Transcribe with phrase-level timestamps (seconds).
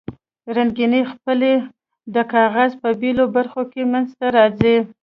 [0.55, 1.53] رنګینې خپې
[2.13, 4.75] د کاغذ په بیلو برخو کې منځ ته راځي.